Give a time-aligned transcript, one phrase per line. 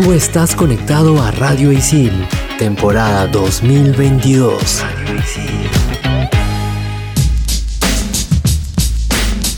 [0.00, 2.12] Tú estás conectado a Radio Isil,
[2.56, 4.84] temporada 2022.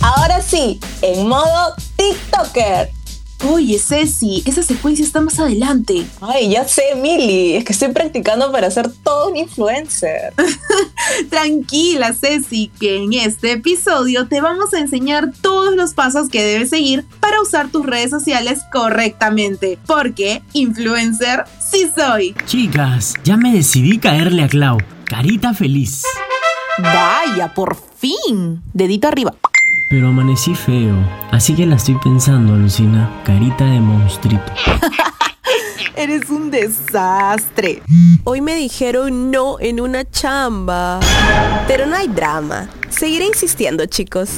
[0.00, 2.99] Ahora sí, en modo TikToker.
[3.48, 6.04] Oye, Ceci, esa secuencia está más adelante.
[6.20, 7.56] Ay, ya sé, Mili.
[7.56, 10.34] Es que estoy practicando para ser todo un influencer.
[11.30, 16.68] Tranquila, Ceci, que en este episodio te vamos a enseñar todos los pasos que debes
[16.68, 19.78] seguir para usar tus redes sociales correctamente.
[19.86, 22.34] Porque influencer sí soy.
[22.44, 24.78] Chicas, ya me decidí caerle a Clau.
[25.04, 26.02] Carita feliz.
[26.78, 28.62] Vaya, por fin.
[28.74, 29.34] Dedito arriba.
[29.90, 30.94] Pero amanecí feo,
[31.32, 33.10] así que la estoy pensando, Lucina.
[33.24, 34.52] Carita de monstruito.
[35.96, 37.82] Eres un desastre.
[38.22, 41.00] Hoy me dijeron no en una chamba.
[41.66, 42.68] Pero no hay drama.
[42.88, 44.30] Seguiré insistiendo, chicos.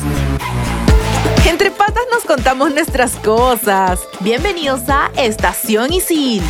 [1.47, 4.01] Entre patas nos contamos nuestras cosas.
[4.21, 6.43] Bienvenidos a Estación Isil.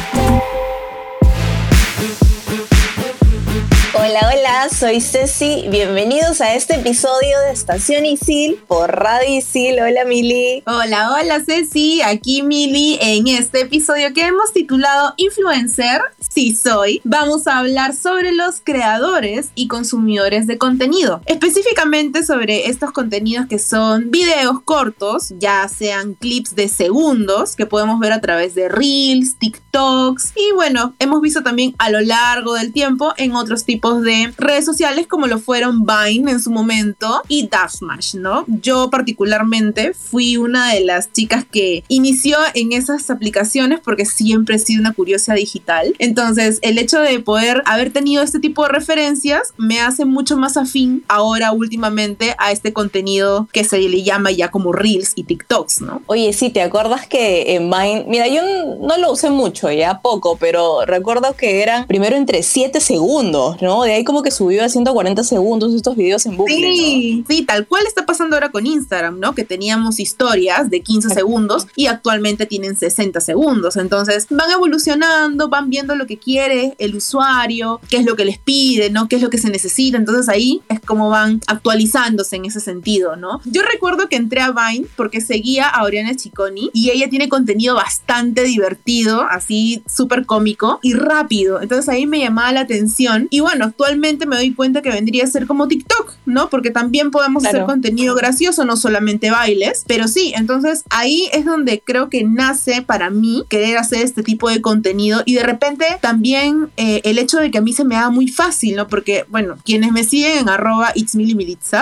[4.04, 5.66] Hola, hola, soy Ceci.
[5.70, 9.78] Bienvenidos a este episodio de Estación Isil por Radio Isil.
[9.78, 10.64] Hola, Mili.
[10.66, 12.02] Hola, hola, Ceci.
[12.02, 16.00] Aquí Mili en este episodio que hemos titulado Influencer.
[16.18, 17.00] Sí soy.
[17.04, 21.20] Vamos a hablar sobre los creadores y consumidores de contenido.
[21.26, 28.00] Específicamente sobre estos contenidos que son videos cortos, ya sean clips de segundos que podemos
[28.00, 32.72] ver a través de Reels, TikToks y bueno, hemos visto también a lo largo del
[32.72, 37.48] tiempo en otros tipos de redes sociales como lo fueron Vine en su momento y
[37.48, 38.44] Dashmash, ¿no?
[38.46, 44.58] Yo particularmente fui una de las chicas que inició en esas aplicaciones porque siempre he
[44.58, 45.94] sido una curiosa digital.
[45.98, 50.56] Entonces, el hecho de poder haber tenido este tipo de referencias me hace mucho más
[50.56, 55.82] afín ahora últimamente a este contenido que se le llama ya como Reels y TikToks,
[55.82, 56.02] ¿no?
[56.06, 58.42] Oye, sí, ¿te acuerdas que en Vine, mira, yo
[58.80, 63.81] no lo usé mucho, ya poco, pero recuerdo que eran primero entre 7 segundos, ¿no?
[63.84, 66.54] De ahí como que subió a 140 segundos estos videos en bucle.
[66.56, 69.34] Sí, sí, tal cual está pasando ahora con Instagram, ¿no?
[69.34, 73.76] Que teníamos historias de 15 segundos y actualmente tienen 60 segundos.
[73.76, 78.38] Entonces van evolucionando, van viendo lo que quiere el usuario, qué es lo que les
[78.38, 79.08] pide, ¿no?
[79.08, 79.96] Qué es lo que se necesita.
[79.96, 83.40] Entonces ahí es como van actualizándose en ese sentido, ¿no?
[83.44, 87.74] Yo recuerdo que entré a Vine porque seguía a Oriana Chiconi y ella tiene contenido
[87.74, 91.60] bastante divertido, así súper cómico y rápido.
[91.60, 93.28] Entonces ahí me llamaba la atención.
[93.30, 96.50] Y bueno, actualmente me doy cuenta que vendría a ser como TikTok, ¿no?
[96.50, 101.82] Porque también podemos hacer contenido gracioso, no solamente bailes, pero sí, entonces ahí es donde
[101.84, 106.70] creo que nace para mí querer hacer este tipo de contenido y de repente también
[106.76, 108.88] eh, el hecho de que a mí se me haga muy fácil, ¿no?
[108.88, 110.92] Porque, bueno, quienes me siguen en arroba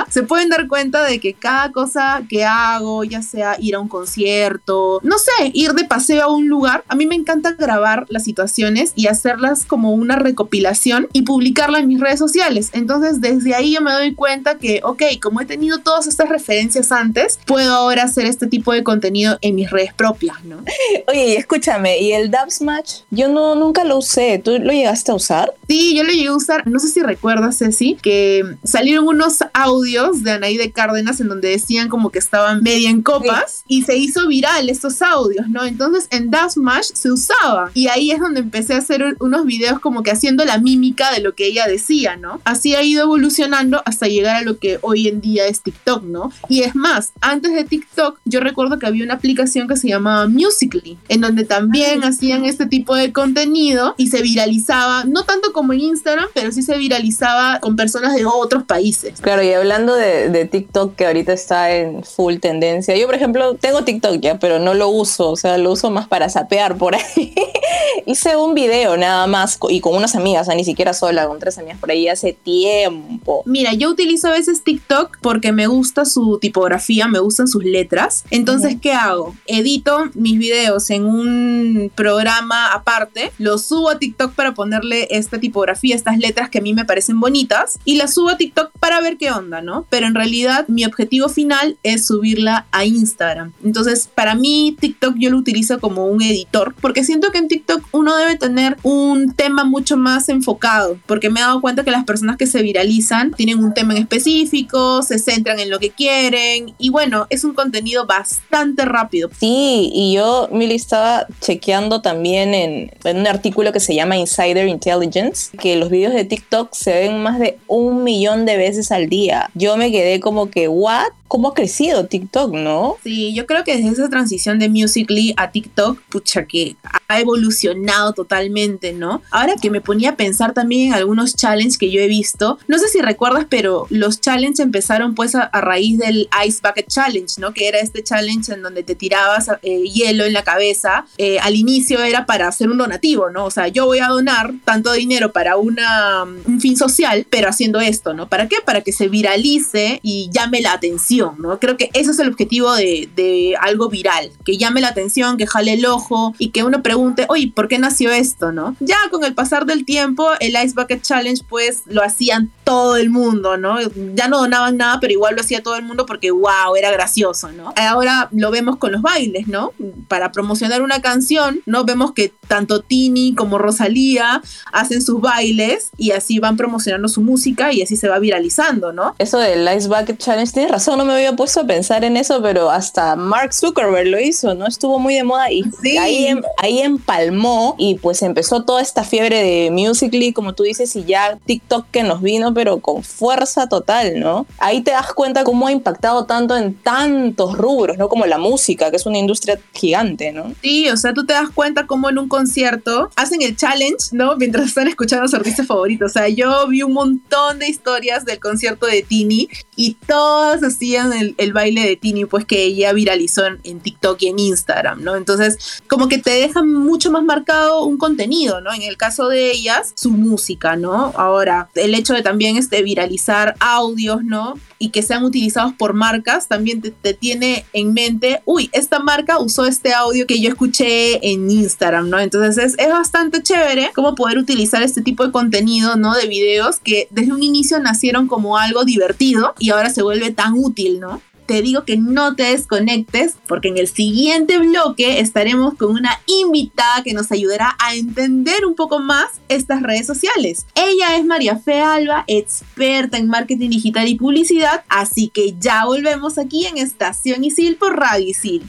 [0.09, 3.89] se pueden dar cuenta de que cada cosa que hago, ya sea ir a un
[3.89, 8.25] concierto, no sé, ir de paseo a un lugar, a mí me encanta grabar las
[8.25, 12.71] situaciones y hacerlas como una recopilación y publicarla en mis redes sociales.
[12.73, 16.93] Entonces, desde ahí yo me doy cuenta que, ok, como he tenido todas estas referencias
[16.93, 20.63] antes, puedo ahora hacer este tipo de contenido en mis redes propias, ¿no?
[21.09, 23.01] Oye, escúchame, ¿y el Dubs Match?
[23.11, 24.39] Yo no, nunca lo usé.
[24.39, 25.53] ¿Tú lo llegaste a usar?
[25.69, 26.67] Sí, yo lo llegué a usar.
[26.67, 31.49] No sé si recuerdas, Ceci, que salieron unos audios de Anaí de Cárdenas en donde
[31.49, 35.65] decían como que estaban media en copas y se hizo viral estos audios, ¿no?
[35.65, 39.81] Entonces en Dubs Match se usaba y ahí es donde empecé a hacer unos videos
[39.81, 42.41] como que haciendo la mímica de lo que ella decía, ¿no?
[42.45, 46.33] Así ha ido evolucionando hasta llegar a lo que hoy en día es TikTok, ¿no?
[46.49, 50.27] Y es más, antes de TikTok, yo recuerdo que había una aplicación que se llamaba
[50.29, 55.73] Musically, en donde también hacían este tipo de contenido y se viralizaba, no tanto como
[55.73, 59.21] en Instagram, pero sí se viralizaba con personas de otros países.
[59.21, 63.55] Claro, y hablando de, de TikTok, que ahorita está en full tendencia, yo por ejemplo
[63.55, 66.95] tengo TikTok ya, pero no lo uso, o sea, lo uso más para sapear por
[66.95, 67.35] ahí.
[68.07, 71.39] Hice un video nada más y con unas amigas, o sea, ni siquiera sola, con
[71.39, 73.43] tres por ahí hace tiempo.
[73.47, 78.25] Mira, yo utilizo a veces TikTok porque me gusta su tipografía, me gustan sus letras.
[78.31, 79.35] Entonces, ¿qué hago?
[79.47, 85.95] Edito mis videos en un programa aparte, los subo a TikTok para ponerle esta tipografía,
[85.95, 89.17] estas letras que a mí me parecen bonitas, y las subo a TikTok para ver
[89.17, 89.87] qué onda, ¿no?
[89.91, 93.53] Pero en realidad mi objetivo final es subirla a Instagram.
[93.65, 97.83] Entonces, para mí TikTok yo lo utilizo como un editor, porque siento que en TikTok
[97.93, 102.05] uno debe tener un tema mucho más enfocado, porque me he dado cuenta que las
[102.05, 106.75] personas que se viralizan tienen un tema en específico, se centran en lo que quieren
[106.79, 109.31] y bueno, es un contenido bastante rápido.
[109.39, 114.69] Sí, y yo, Mili, estaba chequeando también en, en un artículo que se llama Insider
[114.69, 119.09] Intelligence, que los videos de TikTok se ven más de un millón de veces al
[119.09, 119.51] día.
[119.55, 121.09] Yo me quedé como que, ¿what?
[121.29, 122.97] ¿Cómo ha crecido TikTok, no?
[123.05, 126.75] Sí, yo creo que desde esa transición de Musical.ly a TikTok, pucha, que
[127.07, 129.23] ha evolucionado totalmente, ¿no?
[129.31, 132.79] Ahora que me ponía a pensar también en algunos challenges que yo he visto, no
[132.79, 137.53] sé si recuerdas, pero los challenges empezaron pues a, raíz del Ice Bucket Challenge, ¿no?
[137.53, 141.05] Que era este challenge en donde te tirabas eh, hielo en la cabeza.
[141.19, 143.45] Eh, al inicio era para hacer un donativo, ¿no?
[143.45, 147.81] O sea, yo voy a donar tanto dinero para una, un fin social, pero haciendo
[147.81, 148.29] esto, ¿no?
[148.29, 148.57] ¿Para qué?
[148.65, 151.01] Para que se viralice y llame la atención
[151.39, 151.59] ¿no?
[151.59, 155.47] Creo que ese es el objetivo de, de, algo viral, que llame la atención, que
[155.47, 158.77] jale el ojo y que uno pregunte, oye, ¿por qué nació esto, no?
[158.81, 163.11] Ya con el pasar del tiempo, el Ice Bucket Challenge, pues lo hacían todo el
[163.11, 163.79] mundo, ¿no?
[164.15, 167.51] Ya no donaban nada, pero igual lo hacía todo el mundo porque, wow, era gracioso,
[167.53, 167.73] ¿no?
[167.77, 169.73] Ahora lo vemos con los bailes, ¿no?
[170.09, 171.85] Para promocionar una canción, ¿no?
[171.85, 177.73] Vemos que tanto Tini como Rosalía hacen sus bailes y así van promocionando su música
[177.73, 179.15] y así se va viralizando, ¿no?
[179.19, 182.41] Eso del Ice Bucket Challenge, tienes razón, no me había puesto a pensar en eso,
[182.43, 184.67] pero hasta Mark Zuckerberg lo hizo, ¿no?
[184.67, 185.65] Estuvo muy de moda y
[185.99, 190.95] ahí, em, ahí empalmó y pues empezó toda esta fiebre de Musical.ly, como tú dices,
[190.97, 194.47] y ya TikTok que nos vino, pero con fuerza total, ¿no?
[194.59, 198.09] Ahí te das cuenta cómo ha impactado tanto en tantos rubros, ¿no?
[198.09, 200.55] Como la música, que es una industria gigante, ¿no?
[200.63, 204.37] Sí, o sea, tú te das cuenta cómo en un concierto hacen el challenge, ¿no?
[204.37, 206.11] Mientras están escuchando a sus artistas favoritos.
[206.11, 210.97] O sea, yo vi un montón de historias del concierto de Tini y todas así
[210.97, 215.17] el, baile de Tini, pues que ella viralizó en, TikTok y en Instagram, ¿no?
[215.17, 218.73] Entonces, como que te dejan mucho más marcado un contenido, ¿no?
[218.73, 221.00] En el caso de ellas, su música, ¿no?
[221.17, 224.55] Ahora, el hecho de también este, viralizar audios, ¿no?
[224.79, 229.39] Y que sean utilizados por marcas, también te, te tiene en mente, uy, esta marca
[229.39, 232.19] usó este audio que yo escuché en Instagram, ¿no?
[232.19, 236.15] Entonces es, es bastante chévere cómo poder utilizar este tipo de contenido, ¿no?
[236.15, 240.55] De videos que desde un inicio nacieron como algo divertido y ahora se vuelve tan
[240.57, 241.21] útil ¿no?
[241.51, 247.03] Te digo que no te desconectes porque en el siguiente bloque estaremos con una invitada
[247.03, 250.65] que nos ayudará a entender un poco más estas redes sociales.
[250.77, 256.39] Ella es María Fe Alba, experta en marketing digital y publicidad, así que ya volvemos
[256.39, 258.65] aquí en Estación Isil por Radio Isil.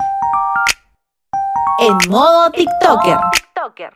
[1.78, 3.18] En modo TikToker.
[3.32, 3.94] TikToker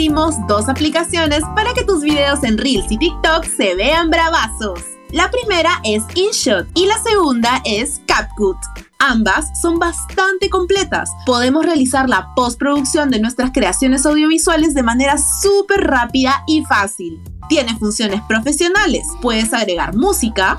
[0.00, 4.80] compartimos dos aplicaciones para que tus videos en Reels y TikTok se vean bravazos.
[5.10, 8.56] La primera es InShot y la segunda es CapCut.
[8.98, 11.10] Ambas son bastante completas.
[11.26, 17.20] Podemos realizar la postproducción de nuestras creaciones audiovisuales de manera súper rápida y fácil.
[17.50, 19.06] Tiene funciones profesionales.
[19.20, 20.56] Puedes agregar música,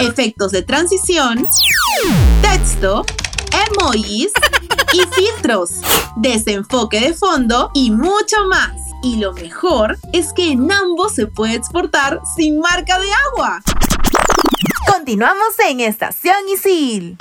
[0.00, 1.46] efectos de transición,
[2.42, 3.04] texto,
[3.70, 4.32] emojis
[4.92, 5.70] y filtros,
[6.16, 8.72] desenfoque de fondo y mucho más.
[9.02, 13.62] Y lo mejor es que en ambos se puede exportar sin marca de agua.
[14.86, 17.16] Continuamos en Estación Isil.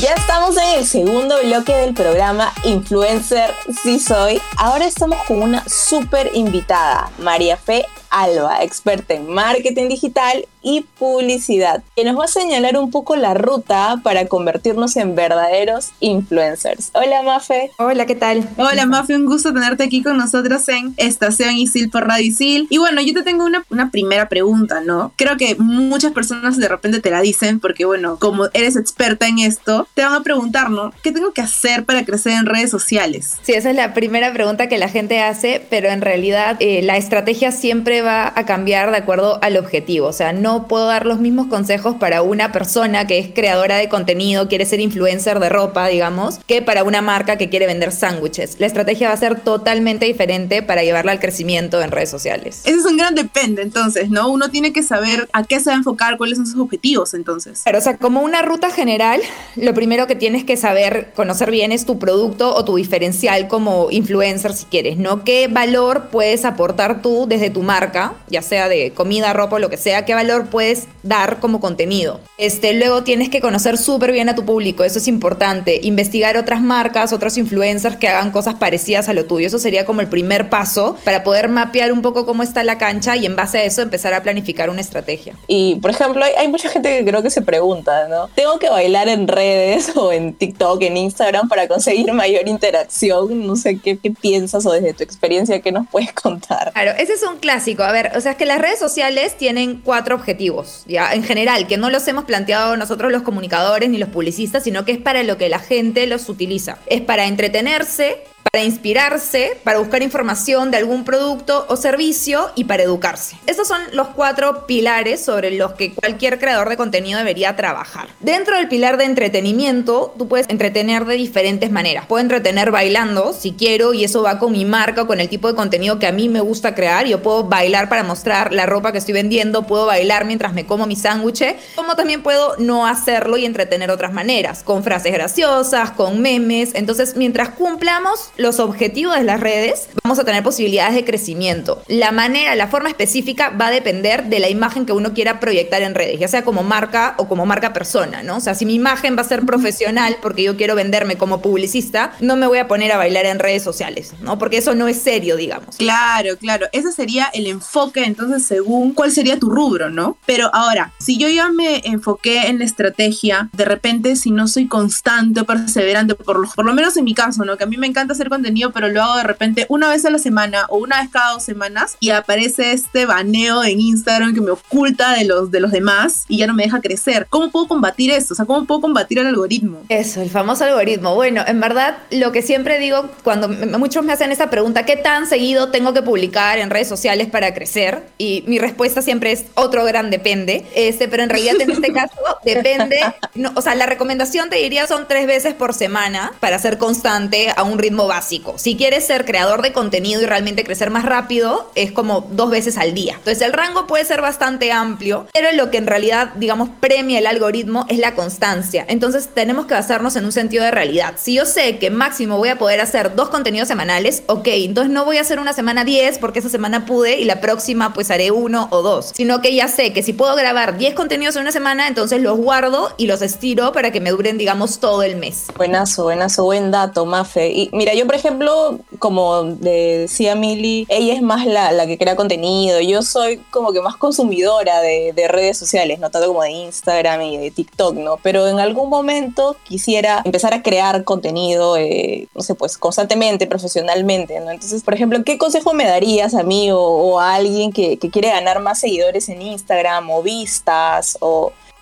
[0.00, 3.54] Ya estamos en el segundo bloque del programa Influencer
[3.84, 4.42] Sí Soy.
[4.56, 11.82] Ahora estamos con una súper invitada, María Fe Alba, experta en marketing digital y publicidad,
[11.96, 16.90] que nos va a señalar un poco la ruta para convertirnos en verdaderos influencers.
[16.94, 17.70] Hola Mafe.
[17.78, 18.48] Hola, ¿qué tal?
[18.56, 22.66] Hola Mafe, un gusto tenerte aquí con nosotros en Estación Isil por Radio Isil.
[22.70, 25.12] Y bueno, yo te tengo una, una primera pregunta, ¿no?
[25.16, 29.40] Creo que muchas personas de repente te la dicen porque, bueno, como eres experta en
[29.40, 30.92] esto, te van a preguntar, ¿no?
[31.02, 33.32] ¿Qué tengo que hacer para crecer en redes sociales?
[33.42, 36.96] Sí, esa es la primera pregunta que la gente hace, pero en realidad eh, la
[36.96, 40.08] estrategia siempre va a cambiar de acuerdo al objetivo.
[40.08, 43.88] O sea, no puedo dar los mismos consejos para una persona que es creadora de
[43.88, 48.56] contenido, quiere ser influencer de ropa, digamos, que para una marca que quiere vender sándwiches.
[48.58, 52.62] La estrategia va a ser totalmente diferente para llevarla al crecimiento en redes sociales.
[52.64, 54.28] Ese es un gran depende, entonces, ¿no?
[54.30, 57.62] Uno tiene que saber a qué se va a enfocar, cuáles son sus objetivos, entonces.
[57.64, 59.20] Pero, o sea, como una ruta general,
[59.56, 63.90] lo primero que tienes que saber, conocer bien es tu producto o tu diferencial como
[63.90, 65.24] influencer, si quieres, ¿no?
[65.24, 67.91] ¿Qué valor puedes aportar tú desde tu marca?
[67.92, 71.60] Marca, ya sea de comida, ropa o lo que sea, qué valor puedes dar como
[71.60, 72.20] contenido.
[72.38, 75.80] Este, luego tienes que conocer súper bien a tu público, eso es importante.
[75.82, 79.46] Investigar otras marcas, otros influencers que hagan cosas parecidas a lo tuyo.
[79.46, 83.16] Eso sería como el primer paso para poder mapear un poco cómo está la cancha
[83.16, 85.34] y en base a eso empezar a planificar una estrategia.
[85.46, 88.28] Y, por ejemplo, hay, hay mucha gente que creo que se pregunta, ¿no?
[88.34, 93.46] ¿Tengo que bailar en redes o en TikTok, en Instagram para conseguir mayor interacción?
[93.46, 96.72] No sé qué, qué piensas o desde tu experiencia, ¿qué nos puedes contar?
[96.72, 97.81] Claro, ese es un clásico.
[97.84, 101.66] A ver, o sea, es que las redes sociales tienen cuatro objetivos, ya, en general,
[101.66, 105.22] que no los hemos planteado nosotros los comunicadores ni los publicistas, sino que es para
[105.22, 106.78] lo que la gente los utiliza.
[106.86, 112.82] Es para entretenerse, para inspirarse, para buscar información de algún producto o servicio y para
[112.82, 113.36] educarse.
[113.46, 118.08] Estos son los cuatro pilares sobre los que cualquier creador de contenido debería trabajar.
[118.20, 122.06] Dentro del pilar de entretenimiento, tú puedes entretener de diferentes maneras.
[122.06, 125.54] Puedo entretener bailando si quiero y eso va con mi marca con el tipo de
[125.54, 127.06] contenido que a mí me gusta crear.
[127.06, 130.86] Yo puedo bailar para mostrar la ropa que estoy vendiendo, puedo bailar mientras me como
[130.86, 136.20] mi sándwich, como también puedo no hacerlo y entretener otras maneras, con frases graciosas, con
[136.20, 136.70] memes.
[136.74, 141.82] Entonces, mientras cumplamos los objetivos de las redes, vamos a tener posibilidades de crecimiento.
[141.88, 145.82] La manera, la forma específica va a depender de la imagen que uno quiera proyectar
[145.82, 148.36] en redes, ya sea como marca o como marca persona, ¿no?
[148.36, 152.12] O sea, si mi imagen va a ser profesional porque yo quiero venderme como publicista,
[152.20, 154.38] no me voy a poner a bailar en redes sociales, ¿no?
[154.38, 155.76] Porque eso no es serio, digamos.
[155.76, 156.66] Claro, claro.
[156.72, 160.16] Ese sería el enfoque, entonces, según cuál sería tu rubro, ¿no?
[160.26, 164.66] Pero ahora, si yo ya me enfoqué en la estrategia, de repente, si no soy
[164.66, 167.56] constante o perseverante, por lo, por lo menos en mi caso, ¿no?
[167.56, 170.10] Que a mí me encanta hacer contenido, pero lo hago de repente una vez a
[170.10, 174.40] la semana o una vez cada dos semanas y aparece este baneo en Instagram que
[174.40, 177.26] me oculta de los, de los demás y ya no me deja crecer.
[177.30, 178.34] ¿Cómo puedo combatir esto?
[178.34, 179.82] O sea, ¿cómo puedo combatir el algoritmo?
[179.88, 181.14] Eso, el famoso algoritmo.
[181.14, 185.26] Bueno, en verdad, lo que siempre digo cuando muchos me hacen esa pregunta, ¿qué tan
[185.26, 188.02] seguido tengo que publicar en redes sociales para crecer?
[188.18, 190.66] Y mi respuesta siempre es otro gran depende.
[190.74, 193.00] Este, pero en realidad en este caso depende,
[193.34, 197.52] no, o sea, la recomendación te diría son tres veces por semana para ser constante
[197.54, 198.56] a un ritmo básico.
[198.58, 202.76] Si quieres ser creador de contenido y realmente crecer más rápido, es como dos veces
[202.76, 203.14] al día.
[203.14, 207.26] Entonces el rango puede ser bastante amplio, pero lo que en realidad, digamos, premia el
[207.26, 208.84] algoritmo es la constancia.
[208.86, 211.14] Entonces tenemos que basarnos en un sentido de realidad.
[211.16, 215.06] Si yo sé que máximo voy a poder hacer dos contenidos semanales, ok, entonces no
[215.06, 218.30] voy a hacer una semana 10 porque esa semana pude y la próxima pues haré
[218.30, 221.52] uno o dos, sino que ya sé que si puedo grabar 10 contenidos en una
[221.52, 225.46] semana, entonces los guardo y los estiro para que me duren, digamos, todo el mes.
[225.56, 227.48] Buenazo, buenazo, buen dato, Mafe.
[227.48, 231.98] Y mira, yo por ejemplo, como de- decía Mili, ella es más la, la que
[231.98, 232.80] crea contenido.
[232.80, 237.22] Yo soy como que más consumidora de, de redes sociales, no tanto como de Instagram
[237.22, 238.16] y de TikTok, ¿no?
[238.22, 244.38] Pero en algún momento quisiera empezar a crear contenido, eh, no sé, pues constantemente, profesionalmente,
[244.40, 244.50] ¿no?
[244.50, 248.60] Entonces, por ejemplo, ¿qué consejo me darías a mí o, a alguien que, quiere ganar
[248.60, 251.16] más seguidores en Instagram o vistas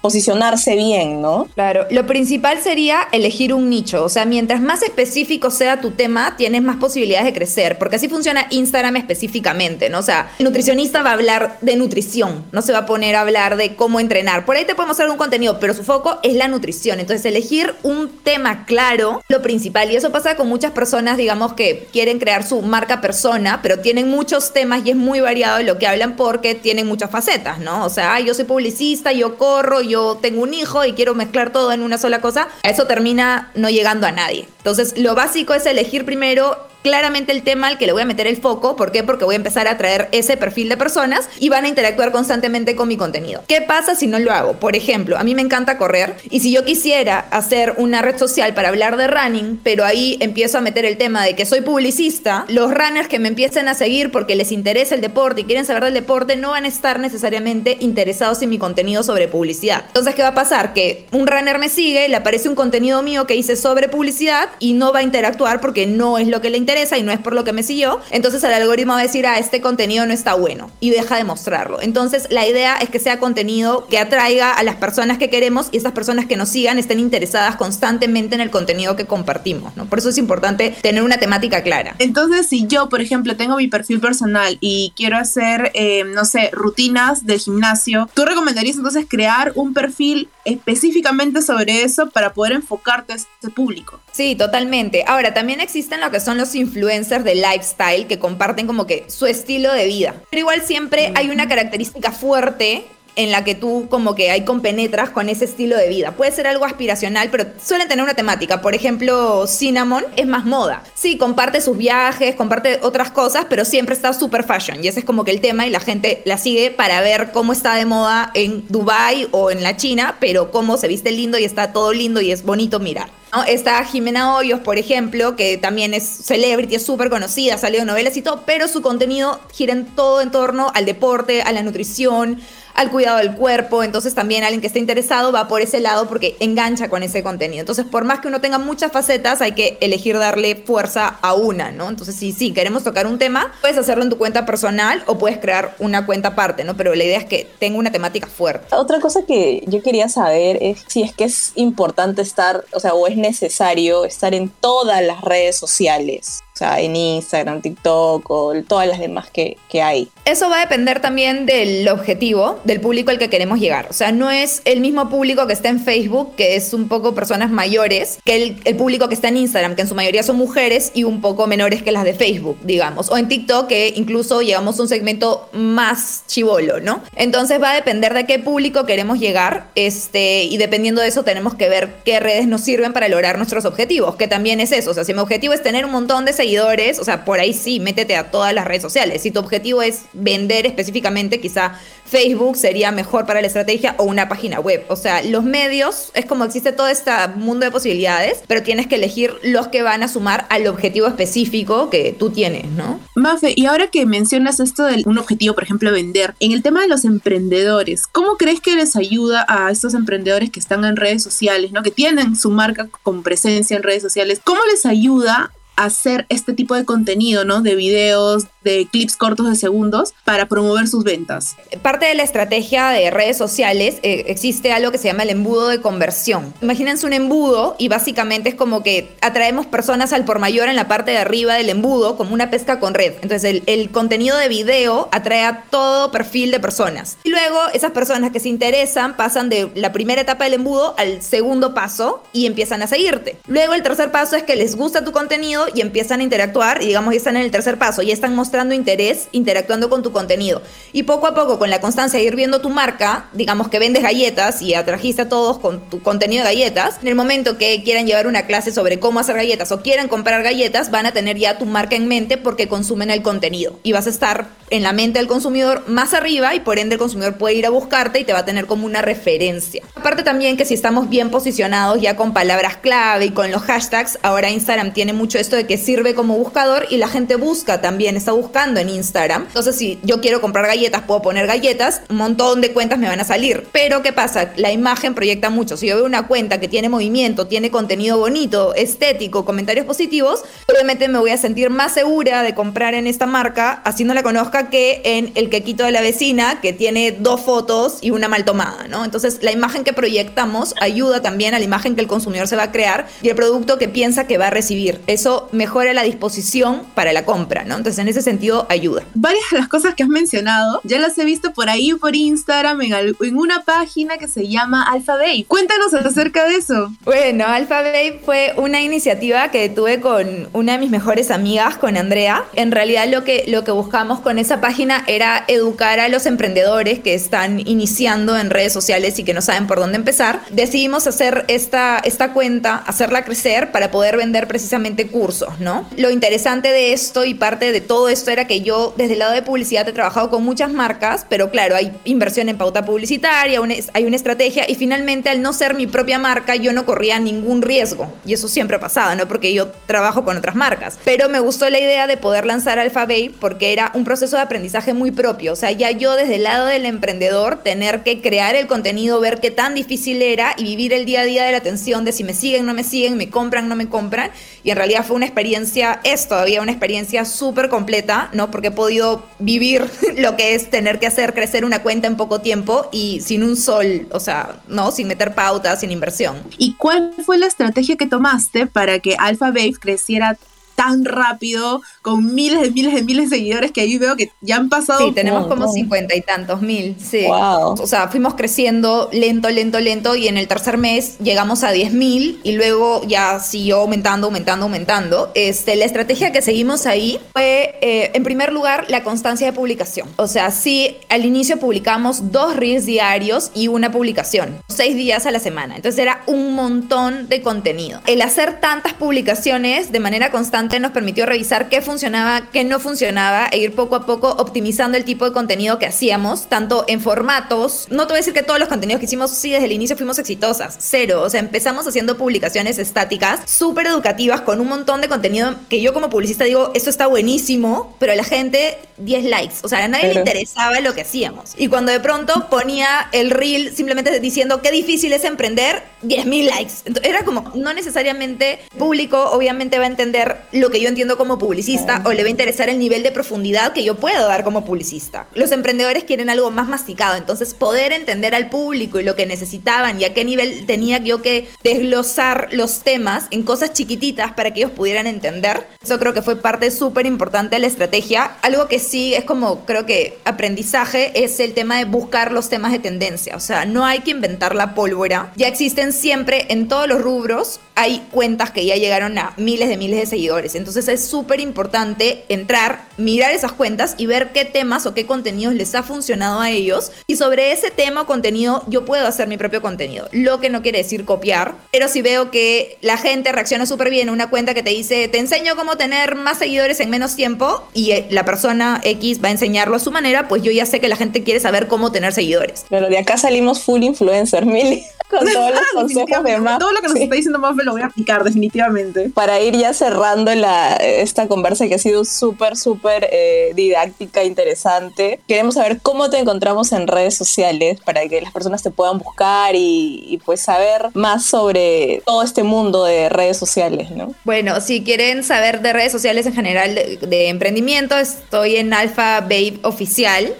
[0.01, 1.49] posicionarse bien, ¿no?
[1.55, 6.37] Claro, lo principal sería elegir un nicho, o sea, mientras más específico sea tu tema,
[6.37, 9.99] tienes más posibilidades de crecer, porque así funciona Instagram específicamente, ¿no?
[9.99, 13.21] O sea, el nutricionista va a hablar de nutrición, no se va a poner a
[13.21, 14.45] hablar de cómo entrenar.
[14.45, 17.01] Por ahí te podemos hacer un contenido, pero su foco es la nutrición.
[17.01, 21.89] Entonces, elegir un tema claro, lo principal, y eso pasa con muchas personas, digamos, que
[21.93, 25.87] quieren crear su marca persona, pero tienen muchos temas y es muy variado lo que
[25.87, 27.85] hablan porque tienen muchas facetas, ¿no?
[27.85, 31.53] O sea, "Ay, yo soy publicista, yo corro, yo tengo un hijo y quiero mezclar
[31.53, 34.49] todo en una sola cosa, eso termina no llegando a nadie.
[34.59, 38.27] Entonces, lo básico es elegir primero claramente el tema al que le voy a meter
[38.27, 38.77] el foco.
[38.77, 39.03] ¿Por qué?
[39.03, 42.77] Porque voy a empezar a atraer ese perfil de personas y van a interactuar constantemente
[42.77, 43.43] con mi contenido.
[43.47, 44.55] ¿Qué pasa si no lo hago?
[44.55, 48.55] Por ejemplo, a mí me encanta correr y si yo quisiera hacer una red social
[48.55, 52.45] para hablar de running, pero ahí empiezo a meter el tema de que soy publicista,
[52.49, 55.85] los runners que me empiecen a seguir porque les interesa el deporte y quieren saber
[55.85, 59.85] del deporte no van a estar necesariamente interesados en mi contenido sobre publicidad.
[59.87, 60.73] Entonces, ¿qué va a pasar?
[60.73, 64.73] Que un runner me sigue, le aparece un contenido mío que hice sobre publicidad y
[64.73, 67.35] no va a interactuar porque no es lo que le interesa y no es por
[67.35, 70.35] lo que me siguió, entonces el algoritmo va a decir, ah, este contenido no está
[70.35, 71.81] bueno y deja de mostrarlo.
[71.83, 75.79] Entonces la idea es que sea contenido que atraiga a las personas que queremos y
[75.79, 79.87] esas personas que nos sigan estén interesadas constantemente en el contenido que compartimos, ¿no?
[79.87, 81.97] Por eso es importante tener una temática clara.
[81.99, 86.51] Entonces, si yo, por ejemplo, tengo mi perfil personal y quiero hacer, eh, no sé,
[86.53, 93.13] rutinas del gimnasio, ¿tú recomendarías entonces crear un perfil específicamente sobre eso para poder enfocarte
[93.13, 94.01] a ese público?
[94.13, 95.05] Sí, totalmente.
[95.07, 99.27] Ahora, también existen lo que son los influencers de lifestyle que comparten como que su
[99.27, 100.15] estilo de vida.
[100.31, 102.85] Pero igual siempre hay una característica fuerte
[103.21, 106.13] en la que tú como que hay compenetras con ese estilo de vida.
[106.13, 108.61] Puede ser algo aspiracional, pero suelen tener una temática.
[108.61, 110.83] Por ejemplo, Cinnamon es más moda.
[110.95, 114.83] Sí, comparte sus viajes, comparte otras cosas, pero siempre está super fashion.
[114.83, 117.53] Y ese es como que el tema y la gente la sigue para ver cómo
[117.53, 121.45] está de moda en Dubai o en la China, pero cómo se viste lindo y
[121.45, 123.11] está todo lindo y es bonito mirar.
[123.47, 128.17] Está Jimena Hoyos, por ejemplo, que también es celebrity, es súper conocida, salió en novelas
[128.17, 132.41] y todo, pero su contenido gira en todo en torno al deporte, a la nutrición,
[132.75, 133.83] al cuidado del cuerpo.
[133.83, 137.61] Entonces también alguien que esté interesado va por ese lado porque engancha con ese contenido.
[137.61, 141.71] Entonces, por más que uno tenga muchas facetas, hay que elegir darle fuerza a una,
[141.73, 141.89] ¿no?
[141.89, 145.39] Entonces, si sí, queremos tocar un tema, puedes hacerlo en tu cuenta personal o puedes
[145.39, 146.77] crear una cuenta aparte, ¿no?
[146.77, 148.75] Pero la idea es que tenga una temática fuerte.
[148.75, 152.95] Otra cosa que yo quería saber es si es que es importante estar, o sea,
[152.95, 158.87] o es necesario estar en todas las redes sociales sea, en Instagram, TikTok o todas
[158.87, 160.09] las demás que, que, hay.
[160.25, 163.87] Eso va a depender también del objetivo, del público al que queremos llegar.
[163.89, 167.15] O sea, no es el mismo público que está en Facebook, que es un poco
[167.15, 170.37] personas mayores, que el, el público que está en Instagram, que en su mayoría son
[170.37, 173.11] mujeres y un poco menores que las de Facebook, digamos.
[173.11, 177.03] O en TikTok, que incluso llegamos a un segmento más chivolo, ¿no?
[177.17, 181.55] Entonces va a depender de qué público queremos llegar, este, y dependiendo de eso tenemos
[181.55, 184.91] que ver qué redes nos sirven para lograr nuestros objetivos, que también es eso.
[184.91, 187.53] O sea, si mi objetivo es tener un montón de seguidores, o sea, por ahí
[187.53, 189.23] sí, métete a todas las redes sociales.
[189.23, 194.29] Si tu objetivo es vender específicamente, quizá Facebook sería mejor para la estrategia o una
[194.29, 194.85] página web.
[194.89, 198.97] O sea, los medios es como existe todo este mundo de posibilidades, pero tienes que
[198.97, 203.01] elegir los que van a sumar al objetivo específico que tú tienes, ¿no?
[203.15, 206.83] Mafe, y ahora que mencionas esto de un objetivo, por ejemplo, vender, en el tema
[206.83, 211.23] de los emprendedores, ¿cómo crees que les ayuda a estos emprendedores que están en redes
[211.23, 211.83] sociales, ¿no?
[211.83, 214.41] que tienen su marca con presencia en redes sociales?
[214.43, 215.53] ¿Cómo les ayuda
[215.85, 217.63] hacer este tipo de contenido, ¿no?
[217.63, 221.57] De videos, de clips cortos de segundos para promover sus ventas.
[221.83, 225.69] Parte de la estrategia de redes sociales eh, existe algo que se llama el embudo
[225.69, 226.53] de conversión.
[226.61, 230.89] Imagínense un embudo y básicamente es como que atraemos personas al por mayor en la
[230.89, 233.15] parte de arriba del embudo como una pesca con red.
[233.23, 237.17] Entonces el, el contenido de video atrae a todo perfil de personas.
[237.25, 241.23] Y luego esas personas que se interesan pasan de la primera etapa del embudo al
[241.23, 243.39] segundo paso y empiezan a seguirte.
[243.47, 246.87] Luego el tercer paso es que les gusta tu contenido y empiezan a interactuar y
[246.87, 250.63] digamos están en el tercer paso, ya están mostrando interés, interactuando con tu contenido.
[250.93, 254.03] Y poco a poco, con la constancia de ir viendo tu marca, digamos que vendes
[254.03, 258.07] galletas y atrajiste a todos con tu contenido de galletas, en el momento que quieran
[258.07, 261.59] llevar una clase sobre cómo hacer galletas o quieran comprar galletas, van a tener ya
[261.59, 263.79] tu marca en mente porque consumen el contenido.
[263.83, 266.99] Y vas a estar en la mente del consumidor más arriba y por ende el
[266.99, 269.83] consumidor puede ir a buscarte y te va a tener como una referencia.
[269.95, 274.19] Aparte también que si estamos bien posicionados ya con palabras clave y con los hashtags,
[274.23, 278.17] ahora Instagram tiene mucho esto de que sirve como buscador y la gente busca también,
[278.17, 278.40] está buscando
[278.77, 279.45] en Instagram.
[279.47, 283.21] Entonces si yo quiero comprar galletas, puedo poner galletas, un montón de cuentas me van
[283.21, 283.67] a salir.
[283.73, 284.53] Pero ¿qué pasa?
[284.57, 285.77] La imagen proyecta mucho.
[285.77, 291.09] Si yo veo una cuenta que tiene movimiento, tiene contenido bonito, estético, comentarios positivos, obviamente
[291.09, 294.71] me voy a sentir más segura de comprar en esta marca, así no la conozca
[294.71, 298.87] que en el quequito de la vecina, que tiene dos fotos y una mal tomada,
[298.89, 299.05] ¿no?
[299.05, 302.65] Entonces, la imagen que proyectamos ayuda también a la imagen que el consumidor se va
[302.65, 305.01] a crear y el producto que piensa que va a recibir.
[305.07, 307.77] Eso mejora la disposición para la compra, ¿no?
[307.77, 308.30] Entonces, en ese sentido,
[308.69, 309.03] ayuda.
[309.15, 312.83] Varias de las cosas que has mencionado ya las he visto por ahí, por Instagram,
[312.83, 315.45] en, en una página que se llama Alphabay.
[315.45, 316.93] Cuéntanos acerca de eso.
[317.05, 322.45] Bueno, Alphabay fue una iniciativa que tuve con una de mis mejores amigas, con Andrea.
[322.55, 326.27] En realidad, lo que, lo que buscamos con esa esa página era educar a los
[326.27, 330.41] emprendedores que están iniciando en redes sociales y que no saben por dónde empezar.
[330.51, 335.89] Decidimos hacer esta, esta cuenta, hacerla crecer para poder vender precisamente cursos, ¿no?
[335.97, 339.33] Lo interesante de esto y parte de todo esto era que yo desde el lado
[339.33, 343.61] de publicidad he trabajado con muchas marcas, pero claro, hay inversión en pauta publicitaria,
[343.95, 347.63] hay una estrategia y finalmente al no ser mi propia marca yo no corría ningún
[347.63, 349.27] riesgo y eso siempre ha pasado, ¿no?
[349.27, 353.31] Porque yo trabajo con otras marcas, pero me gustó la idea de poder lanzar Alphabay
[353.31, 355.53] porque era un proceso aprendizaje muy propio.
[355.53, 359.41] O sea, ya yo desde el lado del emprendedor, tener que crear el contenido, ver
[359.41, 362.25] qué tan difícil era y vivir el día a día de la atención de si
[362.25, 364.31] me siguen, no me siguen, me compran, no me compran.
[364.63, 368.51] Y en realidad fue una experiencia, es todavía una experiencia súper completa, ¿no?
[368.51, 372.41] Porque he podido vivir lo que es tener que hacer crecer una cuenta en poco
[372.41, 374.91] tiempo y sin un sol, o sea, ¿no?
[374.91, 376.37] Sin meter pautas, sin inversión.
[376.59, 380.37] ¿Y cuál fue la estrategia que tomaste para que Alpha Babe creciera
[380.75, 384.57] tan rápido, con miles de miles de miles de seguidores que ahí veo que ya
[384.57, 385.07] han pasado.
[385.07, 387.27] Sí, tenemos como cincuenta y tantos mil, sí.
[387.27, 387.75] Wow.
[387.81, 391.93] O sea, fuimos creciendo lento, lento, lento y en el tercer mes llegamos a 10
[391.93, 395.31] mil y luego ya siguió aumentando, aumentando, aumentando.
[395.35, 400.09] Este, la estrategia que seguimos ahí fue, eh, en primer lugar, la constancia de publicación.
[400.17, 405.31] O sea, sí, al inicio publicamos dos reels diarios y una publicación, seis días a
[405.31, 405.77] la semana.
[405.77, 408.01] Entonces era un montón de contenido.
[408.07, 413.49] El hacer tantas publicaciones de manera constante nos permitió revisar qué funcionaba, qué no funcionaba
[413.51, 417.87] e ir poco a poco optimizando el tipo de contenido que hacíamos, tanto en formatos.
[417.91, 419.97] No te voy a decir que todos los contenidos que hicimos, sí, desde el inicio
[419.97, 421.23] fuimos exitosas, cero.
[421.23, 425.93] O sea, empezamos haciendo publicaciones estáticas, súper educativas, con un montón de contenido que yo
[425.93, 429.55] como publicista digo, esto está buenísimo, pero a la gente 10 likes.
[429.63, 431.55] O sea, a nadie le interesaba lo que hacíamos.
[431.57, 436.47] Y cuando de pronto ponía el reel simplemente diciendo qué difícil es emprender, 10 mil
[436.47, 436.73] likes.
[436.85, 441.39] Entonces, era como, no necesariamente público, obviamente va a entender lo que yo entiendo como
[441.39, 444.65] publicista o le va a interesar el nivel de profundidad que yo puedo dar como
[444.65, 445.27] publicista.
[445.35, 450.01] Los emprendedores quieren algo más masticado, entonces poder entender al público y lo que necesitaban
[450.01, 454.61] y a qué nivel tenía yo que desglosar los temas en cosas chiquititas para que
[454.61, 455.67] ellos pudieran entender.
[455.83, 458.33] Eso creo que fue parte súper importante de la estrategia.
[458.43, 462.73] Algo que sí es como, creo que aprendizaje es el tema de buscar los temas
[462.73, 463.37] de tendencia.
[463.37, 465.33] O sea, no hay que inventar la pólvora.
[465.37, 467.61] Ya existen siempre en todos los rubros.
[467.75, 470.55] Hay cuentas que ya llegaron a miles de miles de seguidores.
[470.55, 475.55] Entonces es súper importante entrar, mirar esas cuentas y ver qué temas o qué contenidos
[475.55, 476.93] les ha funcionado a ellos.
[477.07, 480.09] Y sobre ese tema o contenido yo puedo hacer mi propio contenido.
[480.13, 481.55] Lo que no quiere decir copiar.
[481.73, 485.09] Pero si veo que la gente reacciona súper bien a una cuenta que te dice,
[485.09, 489.29] te enseño cómo tener más seguidores en menos tiempo y eh, la persona X va
[489.29, 491.93] a enseñarlo a su manera, pues yo ya sé que la gente quiere saber cómo
[491.93, 492.65] tener seguidores.
[492.69, 496.41] Pero de acá salimos full influencer, Mili, con todos los consejos de.
[496.59, 499.11] Todo lo que nos está diciendo Mafe lo voy a aplicar definitivamente.
[499.11, 505.21] Para ir ya cerrando la, esta conversa que ha sido súper, súper eh, didáctica, interesante,
[505.27, 509.55] queremos saber cómo te encontramos en redes sociales para que las personas te puedan buscar
[509.55, 514.15] y, y, pues saber más sobre todo este mundo de redes sociales, ¿no?
[514.25, 519.21] Bueno, si quieren saber de redes sociales en general de, de emprendimiento, estoy en Alpha
[519.21, 520.35] Babe Oficial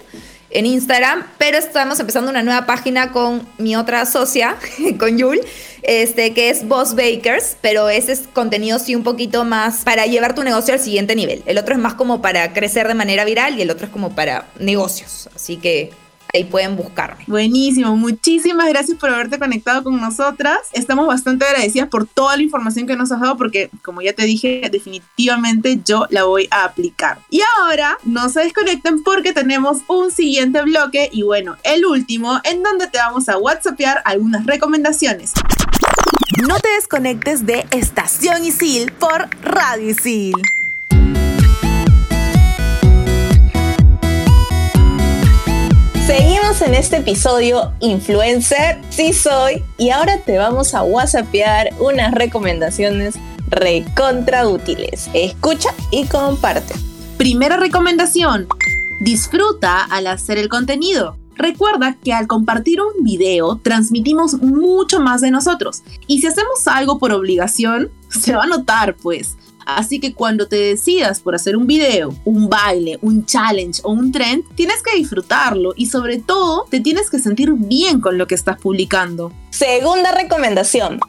[0.51, 4.57] en Instagram, pero estamos empezando una nueva página con mi otra socia,
[4.99, 5.39] con Yul,
[5.83, 10.35] este, que es Boss Bakers, pero ese es contenido sí un poquito más para llevar
[10.35, 11.43] tu negocio al siguiente nivel.
[11.45, 14.13] El otro es más como para crecer de manera viral y el otro es como
[14.13, 15.29] para negocios.
[15.35, 15.91] Así que
[16.33, 17.23] ahí pueden buscarme.
[17.27, 20.59] Buenísimo, muchísimas gracias por haberte conectado con nosotras.
[20.73, 24.23] Estamos bastante agradecidas por toda la información que nos has dado porque, como ya te
[24.23, 27.19] dije, definitivamente yo la voy a aplicar.
[27.29, 32.63] Y ahora no se desconecten porque tenemos un siguiente bloque y bueno, el último en
[32.63, 35.33] donde te vamos a whatsappear algunas recomendaciones.
[36.47, 40.60] No te desconectes de Estación Isil por Radio Isil.
[46.05, 53.15] Seguimos en este episodio Influencer, sí soy, y ahora te vamos a whatsappear unas recomendaciones
[53.47, 55.09] recontra útiles.
[55.13, 56.73] Escucha y comparte.
[57.17, 58.47] Primera recomendación,
[59.01, 61.17] disfruta al hacer el contenido.
[61.35, 66.97] Recuerda que al compartir un video transmitimos mucho más de nosotros y si hacemos algo
[66.97, 69.37] por obligación, se va a notar pues.
[69.65, 74.11] Así que cuando te decidas por hacer un video, un baile, un challenge o un
[74.11, 78.35] trend, tienes que disfrutarlo y sobre todo te tienes que sentir bien con lo que
[78.35, 79.31] estás publicando.
[79.49, 80.99] Segunda recomendación,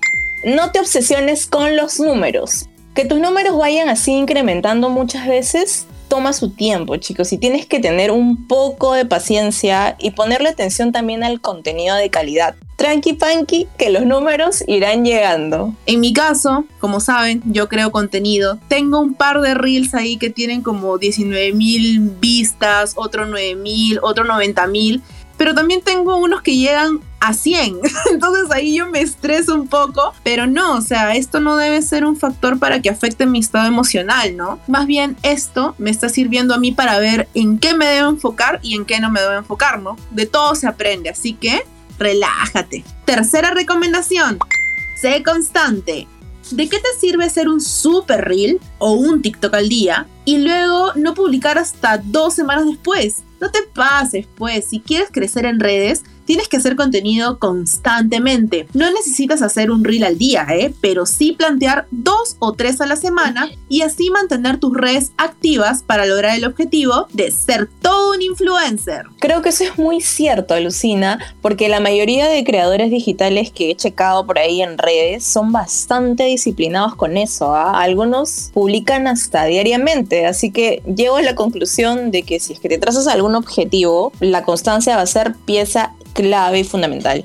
[0.44, 2.68] no te obsesiones con los números.
[2.94, 7.80] Que tus números vayan así incrementando muchas veces toma su tiempo, chicos, y tienes que
[7.80, 12.54] tener un poco de paciencia y ponerle atención también al contenido de calidad.
[12.76, 15.72] Tranqui panqui, que los números irán llegando.
[15.86, 18.58] En mi caso, como saben, yo creo contenido.
[18.68, 23.98] Tengo un par de reels ahí que tienen como 19 mil vistas, otro 9 mil,
[24.02, 25.00] otro 90 mil.
[25.38, 27.78] Pero también tengo unos que llegan a 100.
[28.12, 30.12] Entonces ahí yo me estreso un poco.
[30.24, 33.66] Pero no, o sea, esto no debe ser un factor para que afecte mi estado
[33.66, 34.58] emocional, ¿no?
[34.66, 38.58] Más bien esto me está sirviendo a mí para ver en qué me debo enfocar
[38.62, 39.96] y en qué no me debo enfocar, ¿no?
[40.10, 41.64] De todo se aprende, así que
[41.98, 42.84] relájate.
[43.04, 44.38] Tercera recomendación,
[45.00, 46.08] sé constante.
[46.50, 50.92] ¿De qué te sirve hacer un super reel o un TikTok al día y luego
[50.96, 53.22] no publicar hasta dos semanas después?
[53.40, 58.66] No te pases, pues, si quieres crecer en redes, tienes que hacer contenido constantemente.
[58.74, 60.72] No necesitas hacer un reel al día, ¿eh?
[60.80, 65.82] pero sí plantear dos o tres a la semana y así mantener tus redes activas
[65.82, 69.06] para lograr el objetivo de ser todo un influencer.
[69.18, 73.76] Creo que eso es muy cierto, Alucina, porque la mayoría de creadores digitales que he
[73.76, 77.54] checado por ahí en redes son bastante disciplinados con eso.
[77.54, 77.80] ¿ah?
[77.80, 82.68] Algunos publican hasta diariamente, así que llego a la conclusión de que si es que
[82.68, 87.24] te trazas algún objetivo, la constancia va a ser pieza clave y fundamental.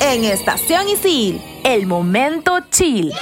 [0.00, 3.12] En Estación Isil, el momento chill.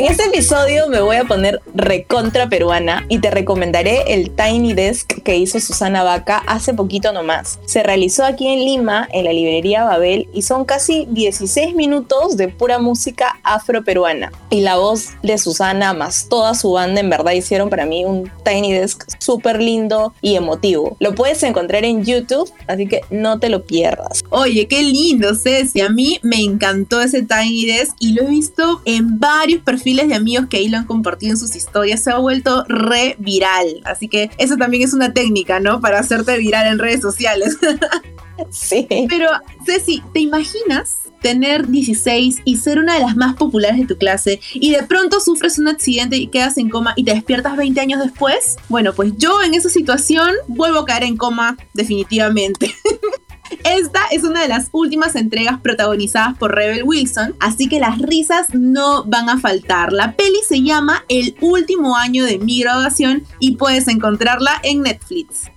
[0.00, 5.22] En este episodio me voy a poner recontra peruana y te recomendaré el Tiny Desk
[5.22, 7.58] que hizo Susana Vaca hace poquito nomás.
[7.66, 12.48] Se realizó aquí en Lima, en la librería Babel, y son casi 16 minutos de
[12.48, 14.32] pura música afroperuana.
[14.48, 18.32] Y la voz de Susana más toda su banda en verdad hicieron para mí un
[18.42, 20.96] Tiny Desk súper lindo y emotivo.
[20.98, 24.22] Lo puedes encontrar en YouTube, así que no te lo pierdas.
[24.30, 25.82] Oye, qué lindo, Ceci.
[25.82, 30.14] A mí me encantó ese Tiny Desk y lo he visto en varios perfiles de
[30.14, 33.80] amigos que ahí lo han compartido en sus historias, se ha vuelto re viral.
[33.84, 35.80] Así que eso también es una técnica, ¿no?
[35.80, 37.58] Para hacerte viral en redes sociales.
[38.50, 38.86] sí.
[39.08, 39.28] Pero,
[39.66, 44.40] Ceci, ¿te imaginas tener 16 y ser una de las más populares de tu clase
[44.54, 48.00] y de pronto sufres un accidente y quedas en coma y te despiertas 20 años
[48.02, 48.56] después?
[48.68, 52.74] Bueno, pues yo en esa situación vuelvo a caer en coma definitivamente.
[53.64, 58.48] Esta es una de las últimas entregas protagonizadas por Rebel Wilson, así que las risas
[58.52, 59.92] no van a faltar.
[59.92, 65.50] La peli se llama El último año de mi graduación y puedes encontrarla en Netflix.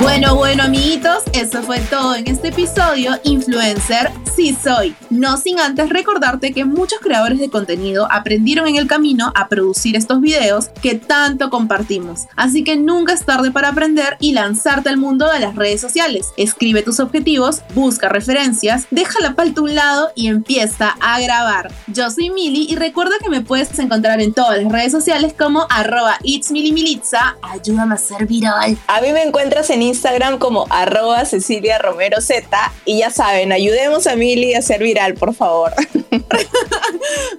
[0.00, 3.20] Bueno, bueno, amiguitos, eso fue todo en este episodio.
[3.22, 4.96] Influencer, sí soy.
[5.10, 9.96] No sin antes recordarte que muchos creadores de contenido aprendieron en el camino a producir
[9.96, 12.22] estos videos que tanto compartimos.
[12.36, 16.28] Así que nunca es tarde para aprender y lanzarte al mundo de las redes sociales.
[16.38, 21.70] Escribe tus objetivos, busca referencias, deja la palta a un lado y empieza a grabar.
[21.88, 25.66] Yo soy Mili y recuerda que me puedes encontrar en todas las redes sociales como
[25.68, 27.36] arroba itsmilimilitza.
[27.42, 28.78] Ayúdame a ser viral.
[28.86, 32.48] A mí me encuentras en Instagram como arroba Cecilia Romero Z.
[32.86, 35.72] Y ya saben, ayudemos a Mili a ser viral, por favor.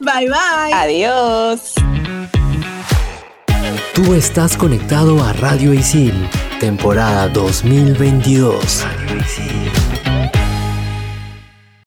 [0.01, 0.73] bye bye.
[0.73, 1.75] Adiós.
[3.93, 6.13] Tú estás conectado a Radio Isil,
[6.59, 8.83] temporada 2022.
[8.83, 10.00] Radio Isil.